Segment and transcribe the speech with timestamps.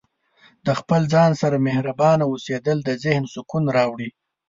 [0.65, 4.09] د خپل ځان سره مهربانه اوسیدل د ذهن سکون راوړي.